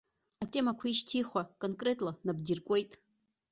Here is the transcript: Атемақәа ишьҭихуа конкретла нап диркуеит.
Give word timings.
Атемақәа 0.43 0.85
ишьҭихуа 0.87 1.41
конкретла 1.61 2.11
нап 2.25 2.37
диркуеит. 2.45 2.91